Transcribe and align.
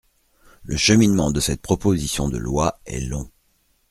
Le 0.63 0.77
cheminement 0.77 1.29
de 1.31 1.39
cette 1.39 1.61
proposition 1.61 2.27
de 2.27 2.39
loi 2.39 2.79
est 2.87 3.01
long. 3.01 3.29